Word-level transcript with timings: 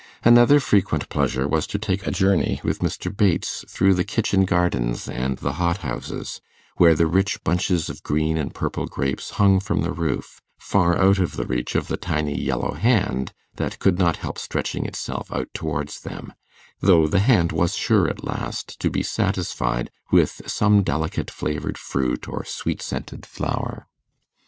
Another 0.23 0.59
frequent 0.59 1.09
pleasure 1.09 1.47
was 1.47 1.67
to 1.67 1.77
take 1.77 2.07
a 2.07 2.09
journey 2.09 2.59
with 2.63 2.79
Mr. 2.79 3.15
Bates 3.15 3.63
through 3.69 3.93
the 3.93 4.03
kitchen 4.03 4.45
gardens 4.45 5.07
and 5.07 5.37
the 5.37 5.53
hothouses, 5.61 6.41
where 6.77 6.95
the 6.95 7.05
rich 7.05 7.43
bunches 7.43 7.87
of 7.87 8.01
green 8.01 8.35
and 8.35 8.51
purple 8.51 8.87
grapes 8.87 9.29
hung 9.37 9.59
from 9.59 9.81
the 9.83 9.91
roof, 9.91 10.41
far 10.57 10.97
out 10.97 11.19
of 11.19 11.37
reach 11.37 11.75
of 11.75 11.87
the 11.87 11.97
tiny 11.97 12.35
yellow 12.35 12.73
hand 12.73 13.31
that 13.57 13.77
could 13.77 13.99
not 13.99 14.17
help 14.17 14.39
stretching 14.39 14.87
itself 14.87 15.31
out 15.31 15.49
towards 15.53 15.99
them; 16.01 16.33
though 16.79 17.05
the 17.05 17.19
hand 17.19 17.51
was 17.51 17.77
sure 17.77 18.09
at 18.09 18.23
last 18.23 18.79
to 18.79 18.89
be 18.89 19.03
satisfied 19.03 19.91
with 20.09 20.41
some 20.47 20.81
delicate 20.81 21.29
flavoured 21.29 21.77
fruit 21.77 22.27
or 22.27 22.43
sweet 22.43 22.81
scented 22.81 23.23
flower. 23.23 23.85